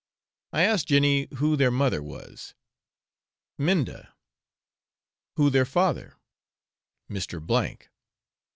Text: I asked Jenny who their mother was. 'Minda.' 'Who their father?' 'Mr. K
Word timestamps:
I 0.51 0.63
asked 0.63 0.87
Jenny 0.87 1.27
who 1.35 1.55
their 1.55 1.69
mother 1.69 2.01
was. 2.01 2.55
'Minda.' 3.59 4.15
'Who 5.35 5.51
their 5.51 5.63
father?' 5.63 6.15
'Mr. 7.07 7.77
K 7.79 7.85